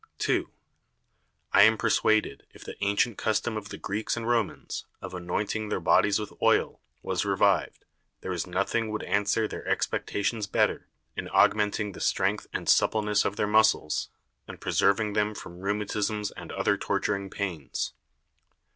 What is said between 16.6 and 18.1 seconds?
torturing Pains.